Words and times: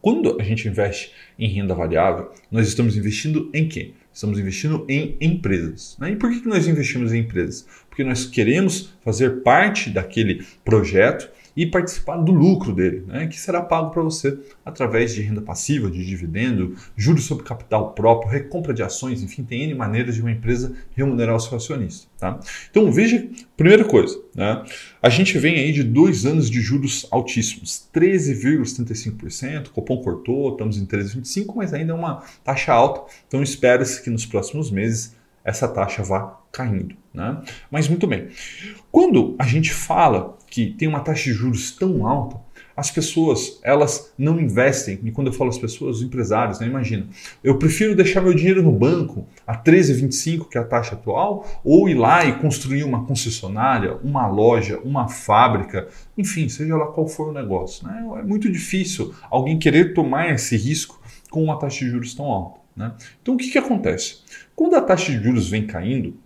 Quando 0.00 0.40
a 0.40 0.44
gente 0.44 0.66
investe 0.66 1.12
em 1.38 1.48
renda 1.48 1.74
variável, 1.74 2.30
nós 2.50 2.66
estamos 2.66 2.96
investindo 2.96 3.50
em 3.52 3.68
quê? 3.68 3.92
Estamos 4.12 4.38
investindo 4.38 4.86
em 4.88 5.16
empresas. 5.20 5.96
Né? 6.00 6.12
E 6.12 6.16
por 6.16 6.30
que 6.30 6.48
nós 6.48 6.66
investimos 6.66 7.12
em 7.12 7.20
empresas? 7.20 7.66
Porque 7.88 8.02
nós 8.02 8.24
queremos 8.24 8.94
fazer 9.04 9.42
parte 9.42 9.90
daquele 9.90 10.44
projeto 10.64 11.30
e 11.56 11.66
participar 11.66 12.16
do 12.16 12.32
lucro 12.32 12.72
dele, 12.72 13.04
né, 13.06 13.26
que 13.26 13.38
será 13.38 13.60
pago 13.60 13.90
para 13.90 14.02
você 14.02 14.38
através 14.64 15.14
de 15.14 15.22
renda 15.22 15.40
passiva, 15.40 15.90
de 15.90 16.04
dividendo, 16.04 16.76
juros 16.96 17.24
sobre 17.24 17.44
capital 17.44 17.92
próprio, 17.92 18.30
recompra 18.30 18.72
de 18.72 18.82
ações, 18.82 19.22
enfim, 19.22 19.42
tem 19.42 19.64
N 19.64 19.74
maneiras 19.74 20.14
de 20.14 20.20
uma 20.20 20.30
empresa 20.30 20.72
remunerar 20.94 21.36
o 21.36 21.40
seu 21.40 21.56
acionista. 21.56 22.08
Tá? 22.18 22.38
Então 22.70 22.90
veja, 22.92 23.28
primeira 23.56 23.84
coisa, 23.84 24.20
né, 24.34 24.64
a 25.02 25.08
gente 25.08 25.38
vem 25.38 25.56
aí 25.56 25.72
de 25.72 25.82
dois 25.82 26.26
anos 26.26 26.50
de 26.50 26.60
juros 26.60 27.06
altíssimos, 27.10 27.88
13,75%, 27.94 29.68
Copom 29.68 30.02
cortou, 30.02 30.52
estamos 30.52 30.78
em 30.78 30.86
13,25%, 30.86 31.52
mas 31.56 31.72
ainda 31.72 31.92
é 31.92 31.94
uma 31.94 32.22
taxa 32.44 32.72
alta, 32.72 33.10
então 33.26 33.42
espera-se 33.42 34.02
que 34.02 34.10
nos 34.10 34.26
próximos 34.26 34.70
meses 34.70 35.18
essa 35.44 35.66
taxa 35.66 36.02
vá 36.02 36.38
caindo. 36.52 36.94
Né? 37.12 37.42
Mas 37.70 37.88
muito 37.88 38.06
bem, 38.06 38.28
quando 38.90 39.36
a 39.38 39.44
gente 39.44 39.72
fala 39.72 40.36
que 40.48 40.66
tem 40.66 40.88
uma 40.88 41.00
taxa 41.00 41.24
de 41.24 41.32
juros 41.32 41.70
tão 41.72 42.06
alta, 42.06 42.40
as 42.76 42.90
pessoas 42.90 43.60
elas 43.62 44.12
não 44.16 44.40
investem. 44.40 44.98
E 45.04 45.10
quando 45.10 45.26
eu 45.28 45.32
falo 45.32 45.50
as 45.50 45.58
pessoas, 45.58 45.98
os 45.98 46.02
empresários, 46.02 46.58
né? 46.58 46.66
imagina, 46.66 47.06
eu 47.44 47.58
prefiro 47.58 47.94
deixar 47.94 48.20
meu 48.20 48.34
dinheiro 48.34 48.62
no 48.62 48.72
banco 48.72 49.26
a 49.46 49.56
13,25, 49.56 50.48
que 50.48 50.56
é 50.56 50.60
a 50.60 50.64
taxa 50.64 50.94
atual, 50.94 51.46
ou 51.62 51.88
ir 51.88 51.94
lá 51.94 52.24
e 52.24 52.38
construir 52.38 52.84
uma 52.84 53.04
concessionária, 53.04 53.96
uma 54.02 54.26
loja, 54.26 54.80
uma 54.82 55.08
fábrica, 55.08 55.88
enfim, 56.16 56.48
seja 56.48 56.76
lá 56.76 56.86
qual 56.86 57.06
for 57.06 57.28
o 57.28 57.32
negócio. 57.32 57.86
Né? 57.86 58.02
É 58.18 58.22
muito 58.22 58.50
difícil 58.50 59.14
alguém 59.30 59.58
querer 59.58 59.92
tomar 59.92 60.30
esse 60.30 60.56
risco 60.56 61.00
com 61.30 61.44
uma 61.44 61.58
taxa 61.58 61.84
de 61.84 61.90
juros 61.90 62.14
tão 62.14 62.26
alta. 62.26 62.60
Né? 62.74 62.92
Então 63.20 63.34
o 63.34 63.36
que, 63.36 63.50
que 63.50 63.58
acontece? 63.58 64.20
Quando 64.56 64.74
a 64.74 64.80
taxa 64.80 65.12
de 65.12 65.22
juros 65.22 65.48
vem 65.48 65.66
caindo, 65.66 66.16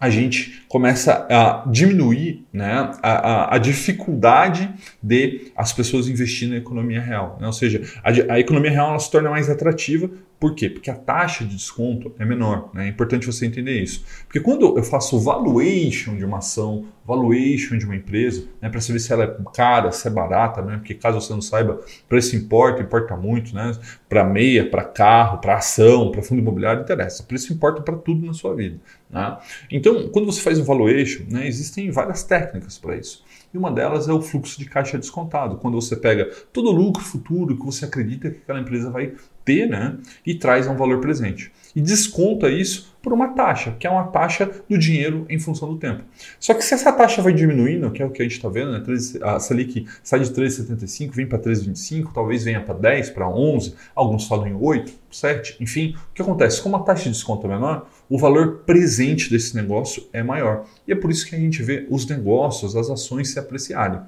a 0.00 0.08
gente 0.08 0.64
começa 0.66 1.26
a 1.28 1.62
diminuir 1.70 2.46
né, 2.50 2.90
a, 3.02 3.12
a, 3.12 3.54
a, 3.54 3.58
dificuldade 3.58 4.72
de 5.02 5.52
as 5.54 5.74
pessoas 5.74 6.08
investirem 6.08 6.54
na 6.54 6.60
economia 6.60 7.02
real. 7.02 7.36
Né? 7.38 7.46
Ou 7.46 7.52
seja, 7.52 7.82
a, 8.02 8.34
a 8.34 8.40
economia 8.40 8.70
real 8.70 8.98
se 8.98 9.10
torna 9.10 9.28
mais 9.28 9.50
atrativa 9.50 10.10
por 10.40 10.54
quê? 10.54 10.70
Porque 10.70 10.90
a 10.90 10.94
taxa 10.94 11.44
de 11.44 11.54
desconto 11.54 12.14
é 12.18 12.24
menor. 12.24 12.70
Né? 12.72 12.86
É 12.86 12.88
importante 12.88 13.26
você 13.26 13.44
entender 13.44 13.78
isso. 13.78 14.02
Porque 14.24 14.40
quando 14.40 14.74
eu 14.74 14.82
faço 14.82 15.20
valuation 15.20 16.16
de 16.16 16.24
uma 16.24 16.38
ação, 16.38 16.86
valuation 17.04 17.76
de 17.76 17.84
uma 17.84 17.94
empresa, 17.94 18.46
né, 18.58 18.70
para 18.70 18.80
saber 18.80 19.00
se 19.00 19.12
ela 19.12 19.24
é 19.24 19.36
cara, 19.52 19.92
se 19.92 20.08
é 20.08 20.10
barata, 20.10 20.62
né? 20.62 20.78
porque 20.78 20.94
caso 20.94 21.20
você 21.20 21.34
não 21.34 21.42
saiba, 21.42 21.78
preço 22.08 22.34
importa, 22.36 22.80
importa 22.80 23.14
muito. 23.18 23.54
Né? 23.54 23.76
Para 24.08 24.24
meia, 24.24 24.68
para 24.68 24.82
carro, 24.82 25.38
para 25.42 25.56
ação, 25.56 26.10
para 26.10 26.22
fundo 26.22 26.40
imobiliário, 26.40 26.80
interessa. 26.80 27.22
Preço 27.22 27.52
importa 27.52 27.82
para 27.82 27.96
tudo 27.96 28.24
na 28.24 28.32
sua 28.32 28.54
vida. 28.56 28.78
Né? 29.10 29.36
Então, 29.70 29.89
quando 30.10 30.26
você 30.26 30.40
faz 30.40 30.58
um 30.58 30.64
valuation, 30.64 31.24
né, 31.28 31.46
existem 31.46 31.90
várias 31.90 32.22
técnicas 32.22 32.78
para 32.78 32.96
isso. 32.96 33.24
E 33.52 33.58
uma 33.58 33.70
delas 33.70 34.08
é 34.08 34.12
o 34.12 34.22
fluxo 34.22 34.58
de 34.58 34.64
caixa 34.64 34.96
descontado, 34.96 35.56
quando 35.56 35.74
você 35.74 35.96
pega 35.96 36.30
todo 36.52 36.68
o 36.68 36.72
lucro 36.72 37.02
futuro 37.02 37.56
que 37.56 37.64
você 37.64 37.84
acredita 37.84 38.30
que 38.30 38.38
aquela 38.38 38.60
empresa 38.60 38.90
vai 38.90 39.12
ter 39.44 39.66
né, 39.66 39.96
e 40.24 40.34
traz 40.34 40.68
um 40.68 40.76
valor 40.76 41.00
presente. 41.00 41.50
E 41.74 41.80
desconta 41.80 42.48
isso 42.48 42.94
por 43.02 43.12
uma 43.12 43.28
taxa, 43.28 43.74
que 43.78 43.86
é 43.86 43.90
uma 43.90 44.04
taxa 44.08 44.50
do 44.68 44.78
dinheiro 44.78 45.26
em 45.28 45.38
função 45.38 45.68
do 45.68 45.78
tempo. 45.78 46.04
Só 46.38 46.54
que 46.54 46.62
se 46.62 46.74
essa 46.74 46.92
taxa 46.92 47.22
vai 47.22 47.32
diminuindo, 47.32 47.90
que 47.90 48.02
é 48.02 48.06
o 48.06 48.10
que 48.10 48.22
a 48.22 48.24
gente 48.24 48.36
está 48.36 48.48
vendo, 48.48 48.72
né, 48.72 48.82
a 49.22 49.40
Selic 49.40 49.86
sai 50.02 50.20
de 50.20 50.30
3,75, 50.30 51.12
vem 51.12 51.26
para 51.26 51.38
3,25, 51.38 52.12
talvez 52.12 52.44
venha 52.44 52.60
para 52.60 52.74
10, 52.74 53.10
para 53.10 53.28
11, 53.28 53.74
alguns 53.94 54.28
falam 54.28 54.46
em 54.46 54.54
8, 54.54 54.92
7, 55.10 55.56
enfim. 55.60 55.96
O 56.10 56.14
que 56.14 56.22
acontece? 56.22 56.62
Como 56.62 56.76
a 56.76 56.80
taxa 56.80 57.04
de 57.04 57.10
desconto 57.10 57.46
é 57.46 57.50
menor, 57.50 57.88
o 58.10 58.18
valor 58.18 58.64
presente 58.66 59.30
desse 59.30 59.54
negócio 59.54 60.08
é 60.12 60.22
maior. 60.22 60.66
E 60.86 60.92
é 60.92 60.96
por 60.96 61.10
isso 61.12 61.26
que 61.26 61.36
a 61.36 61.38
gente 61.38 61.62
vê 61.62 61.86
os 61.88 62.04
negócios, 62.06 62.74
as 62.74 62.90
ações 62.90 63.30
se 63.30 63.38
apreciarem. 63.38 64.00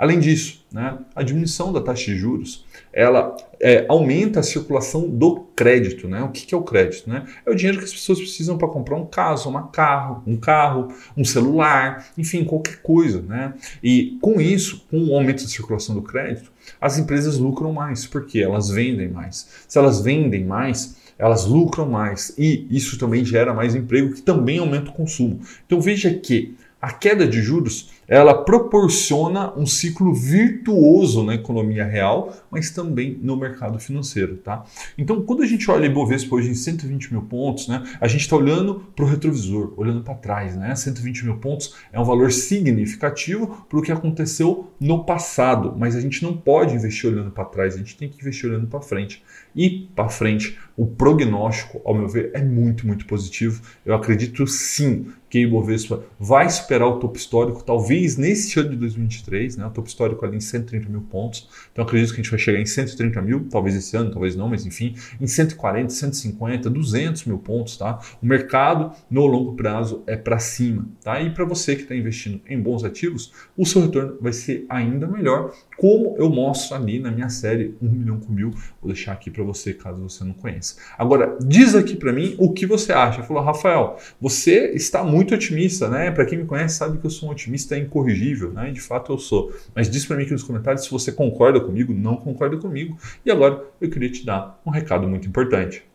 Além 0.00 0.18
disso, 0.18 0.64
né, 0.72 0.96
a 1.14 1.22
diminuição 1.22 1.70
da 1.74 1.80
taxa 1.82 2.06
de 2.06 2.16
juros 2.16 2.64
ela 2.90 3.36
é, 3.60 3.84
aumenta 3.86 4.40
a 4.40 4.42
circulação 4.42 5.06
do 5.06 5.40
crédito. 5.54 6.08
Né? 6.08 6.22
O 6.22 6.30
que, 6.30 6.46
que 6.46 6.54
é 6.54 6.56
o 6.56 6.62
crédito? 6.62 7.10
Né? 7.10 7.26
É 7.44 7.50
o 7.50 7.54
dinheiro 7.54 7.76
que 7.76 7.84
as 7.84 7.92
pessoas 7.92 8.18
precisam 8.18 8.56
para 8.56 8.66
comprar 8.66 8.96
um 8.96 9.04
caso, 9.04 9.50
uma 9.50 9.68
carro, 9.68 10.22
um 10.26 10.38
carro, 10.38 10.88
um 11.14 11.22
celular, 11.22 12.06
enfim, 12.16 12.44
qualquer 12.44 12.80
coisa. 12.80 13.20
Né? 13.20 13.52
E 13.82 14.18
com 14.22 14.40
isso, 14.40 14.86
com 14.90 15.04
o 15.04 15.14
aumento 15.14 15.42
da 15.42 15.50
circulação 15.50 15.94
do 15.94 16.00
crédito, 16.00 16.50
as 16.80 16.96
empresas 16.96 17.36
lucram 17.36 17.70
mais, 17.70 18.06
porque 18.06 18.40
elas 18.40 18.70
vendem 18.70 19.10
mais. 19.10 19.66
Se 19.68 19.78
elas 19.78 20.00
vendem 20.00 20.46
mais, 20.46 20.96
elas 21.20 21.44
lucram 21.44 21.88
mais 21.88 22.34
e 22.38 22.66
isso 22.70 22.98
também 22.98 23.24
gera 23.24 23.52
mais 23.52 23.74
emprego, 23.74 24.14
que 24.14 24.22
também 24.22 24.58
aumenta 24.58 24.90
o 24.90 24.94
consumo. 24.94 25.40
Então 25.66 25.80
veja 25.80 26.12
que 26.14 26.56
a 26.80 26.90
queda 26.90 27.28
de 27.28 27.42
juros 27.42 27.90
ela 28.08 28.42
proporciona 28.42 29.56
um 29.56 29.64
ciclo 29.64 30.12
virtuoso 30.12 31.22
na 31.22 31.34
economia 31.36 31.84
real, 31.84 32.34
mas 32.50 32.70
também 32.70 33.16
no 33.22 33.36
mercado 33.36 33.78
financeiro, 33.78 34.38
tá? 34.38 34.64
Então, 34.98 35.22
quando 35.22 35.44
a 35.44 35.46
gente 35.46 35.70
olha 35.70 35.86
Ibovespa 35.86 36.34
hoje 36.34 36.50
em 36.50 36.54
120 36.54 37.12
mil 37.12 37.22
pontos, 37.22 37.68
né, 37.68 37.84
a 38.00 38.08
gente 38.08 38.22
está 38.22 38.34
olhando 38.34 38.82
para 38.96 39.04
o 39.04 39.08
retrovisor, 39.08 39.74
olhando 39.76 40.02
para 40.02 40.14
trás, 40.14 40.56
né? 40.56 40.74
120 40.74 41.24
mil 41.24 41.36
pontos 41.36 41.74
é 41.92 42.00
um 42.00 42.04
valor 42.04 42.32
significativo 42.32 43.64
para 43.68 43.78
o 43.78 43.82
que 43.82 43.92
aconteceu 43.92 44.72
no 44.80 45.04
passado, 45.04 45.72
mas 45.78 45.94
a 45.94 46.00
gente 46.00 46.20
não 46.24 46.36
pode 46.36 46.74
investir 46.74 47.08
olhando 47.08 47.30
para 47.30 47.44
trás, 47.44 47.74
a 47.74 47.78
gente 47.78 47.96
tem 47.96 48.08
que 48.08 48.20
investir 48.20 48.50
olhando 48.50 48.66
para 48.66 48.80
frente. 48.80 49.22
E 49.54 49.88
para 49.94 50.08
frente, 50.08 50.58
o 50.80 50.86
prognóstico, 50.86 51.78
ao 51.84 51.94
meu 51.94 52.08
ver, 52.08 52.30
é 52.32 52.42
muito, 52.42 52.86
muito 52.86 53.04
positivo. 53.04 53.60
Eu 53.84 53.94
acredito 53.94 54.46
sim 54.46 55.12
que 55.28 55.44
o 55.44 55.48
Ibovespa 55.48 56.02
vai 56.18 56.48
superar 56.50 56.88
o 56.88 56.98
topo 56.98 57.18
histórico, 57.18 57.62
talvez 57.62 58.16
nesse 58.16 58.58
ano 58.58 58.70
de 58.70 58.76
2023, 58.76 59.58
né? 59.58 59.66
o 59.66 59.70
topo 59.70 59.88
histórico 59.88 60.24
ali 60.24 60.38
em 60.38 60.40
130 60.40 60.88
mil 60.88 61.02
pontos. 61.02 61.48
Então 61.70 61.84
acredito 61.84 62.14
que 62.14 62.20
a 62.20 62.22
gente 62.22 62.30
vai 62.30 62.40
chegar 62.40 62.58
em 62.58 62.66
130 62.66 63.22
mil, 63.22 63.46
talvez 63.48 63.76
esse 63.76 63.94
ano, 63.96 64.10
talvez 64.10 64.34
não, 64.34 64.48
mas 64.48 64.64
enfim, 64.64 64.96
em 65.20 65.26
140, 65.26 65.90
150, 65.90 66.68
200 66.68 67.26
mil 67.26 67.38
pontos. 67.38 67.76
Tá? 67.76 68.00
O 68.20 68.26
mercado 68.26 68.92
no 69.10 69.26
longo 69.26 69.54
prazo 69.54 70.02
é 70.06 70.16
para 70.16 70.38
cima. 70.38 70.88
Tá? 71.04 71.20
E 71.20 71.30
para 71.30 71.44
você 71.44 71.76
que 71.76 71.82
está 71.82 71.94
investindo 71.94 72.40
em 72.48 72.58
bons 72.60 72.82
ativos, 72.84 73.32
o 73.56 73.66
seu 73.66 73.82
retorno 73.82 74.16
vai 74.20 74.32
ser 74.32 74.64
ainda 74.68 75.06
melhor, 75.06 75.54
como 75.76 76.16
eu 76.18 76.28
mostro 76.28 76.74
ali 76.74 76.98
na 76.98 77.10
minha 77.10 77.28
série 77.28 77.76
1 77.80 77.88
milhão 77.88 78.18
com 78.18 78.32
mil. 78.32 78.50
Vou 78.80 78.92
deixar 78.92 79.12
aqui 79.12 79.30
para 79.30 79.44
você 79.44 79.74
caso 79.74 80.02
você 80.02 80.24
não 80.24 80.32
conheça. 80.32 80.69
Agora, 80.98 81.36
diz 81.40 81.74
aqui 81.74 81.96
para 81.96 82.12
mim 82.12 82.34
o 82.38 82.52
que 82.52 82.66
você 82.66 82.92
acha. 82.92 83.22
Falou, 83.22 83.42
Rafael, 83.42 83.98
você 84.20 84.72
está 84.72 85.02
muito 85.02 85.34
otimista, 85.34 85.88
né? 85.88 86.10
Para 86.10 86.24
quem 86.24 86.38
me 86.38 86.44
conhece 86.44 86.76
sabe 86.76 86.98
que 86.98 87.06
eu 87.06 87.10
sou 87.10 87.28
um 87.28 87.32
otimista 87.32 87.76
incorrigível, 87.76 88.52
né? 88.52 88.70
De 88.70 88.80
fato 88.80 89.12
eu 89.12 89.18
sou. 89.18 89.52
Mas 89.74 89.90
diz 89.90 90.04
para 90.04 90.16
mim 90.16 90.24
aqui 90.24 90.32
nos 90.32 90.42
comentários 90.42 90.84
se 90.84 90.90
você 90.90 91.12
concorda 91.12 91.60
comigo, 91.60 91.92
não 91.92 92.16
concorda 92.16 92.56
comigo. 92.56 92.96
E 93.24 93.30
agora 93.30 93.64
eu 93.80 93.90
queria 93.90 94.10
te 94.10 94.24
dar 94.24 94.60
um 94.64 94.70
recado 94.70 95.08
muito 95.08 95.28
importante. 95.28 95.89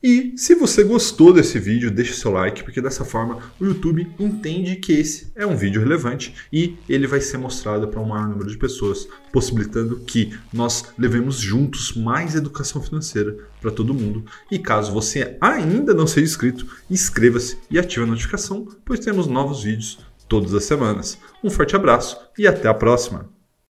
E 0.00 0.34
se 0.36 0.54
você 0.54 0.84
gostou 0.84 1.32
desse 1.32 1.58
vídeo, 1.58 1.90
deixe 1.90 2.14
seu 2.14 2.30
like, 2.30 2.62
porque 2.62 2.80
dessa 2.80 3.04
forma 3.04 3.38
o 3.60 3.64
YouTube 3.64 4.08
entende 4.18 4.76
que 4.76 4.92
esse 4.92 5.32
é 5.34 5.44
um 5.44 5.56
vídeo 5.56 5.80
relevante 5.80 6.34
e 6.52 6.76
ele 6.88 7.08
vai 7.08 7.20
ser 7.20 7.36
mostrado 7.36 7.88
para 7.88 8.00
um 8.00 8.06
maior 8.06 8.28
número 8.28 8.48
de 8.48 8.56
pessoas, 8.56 9.08
possibilitando 9.32 9.98
que 10.00 10.38
nós 10.52 10.84
levemos 10.96 11.38
juntos 11.40 11.96
mais 11.96 12.36
educação 12.36 12.80
financeira 12.80 13.36
para 13.60 13.72
todo 13.72 13.92
mundo. 13.92 14.24
E 14.52 14.58
caso 14.58 14.92
você 14.92 15.36
ainda 15.40 15.92
não 15.92 16.06
seja 16.06 16.26
inscrito, 16.26 16.66
inscreva-se 16.88 17.58
e 17.68 17.76
ative 17.76 18.04
a 18.04 18.06
notificação, 18.06 18.68
pois 18.84 19.00
temos 19.00 19.26
novos 19.26 19.64
vídeos 19.64 19.98
todas 20.28 20.54
as 20.54 20.62
semanas. 20.62 21.18
Um 21.42 21.50
forte 21.50 21.74
abraço 21.74 22.16
e 22.38 22.46
até 22.46 22.68
a 22.68 22.74
próxima! 22.74 23.37